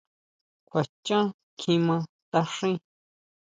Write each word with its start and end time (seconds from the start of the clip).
¿Kjua 0.67 0.83
xhán 1.05 1.27
kjimá 1.59 1.97
taáxin? 2.31 2.75